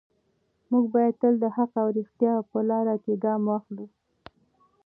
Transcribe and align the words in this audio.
موږ 0.71 0.85
باید 0.95 1.15
تل 1.21 1.33
د 1.43 1.45
حق 1.55 1.71
او 1.81 1.87
ریښتیا 1.97 2.33
په 2.51 2.59
لاره 2.69 2.95
کې 3.03 3.13
ګام 3.23 3.41
واخلو. 3.47 3.85